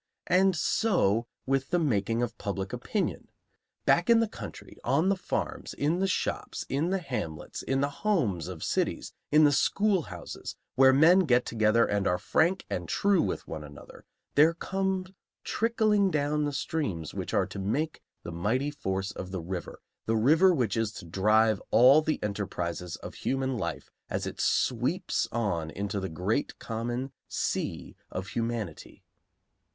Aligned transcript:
And 0.25 0.55
so 0.55 1.27
with 1.45 1.69
the 1.69 1.77
making 1.77 2.23
of 2.23 2.35
public 2.39 2.73
opinion: 2.73 3.27
Back 3.85 4.09
in 4.09 4.19
the 4.19 4.27
country, 4.27 4.79
on 4.83 5.09
the 5.09 5.15
farms, 5.15 5.75
in 5.75 5.99
the 5.99 6.07
shops, 6.07 6.65
in 6.69 6.89
the 6.89 6.97
hamlets, 6.97 7.61
in 7.61 7.81
the 7.81 7.89
homes 8.01 8.47
of 8.47 8.63
cities, 8.63 9.13
in 9.31 9.43
the 9.43 9.51
schoolhouses, 9.51 10.55
where 10.73 10.91
men 10.91 11.19
get 11.25 11.45
together 11.45 11.85
and 11.85 12.07
are 12.07 12.17
frank 12.17 12.65
and 12.67 12.89
true 12.89 13.21
with 13.21 13.47
one 13.47 13.63
another, 13.63 14.03
there 14.33 14.55
come 14.55 15.05
trickling 15.43 16.09
down 16.09 16.45
the 16.45 16.51
streams 16.51 17.13
which 17.13 17.35
are 17.35 17.45
to 17.45 17.59
make 17.59 18.01
the 18.23 18.31
mighty 18.31 18.71
force 18.71 19.11
of 19.11 19.29
the 19.29 19.39
river, 19.39 19.83
the 20.07 20.17
river 20.17 20.51
which 20.51 20.75
is 20.75 20.91
to 20.93 21.05
drive 21.05 21.61
all 21.69 22.01
the 22.01 22.17
enterprises 22.23 22.95
of 22.95 23.13
human 23.13 23.55
life 23.55 23.91
as 24.09 24.25
it 24.25 24.41
sweeps 24.41 25.27
on 25.31 25.69
into 25.69 25.99
the 25.99 26.09
great 26.09 26.57
common 26.57 27.11
sea 27.27 27.95
of 28.09 28.29
humanity. 28.29 29.03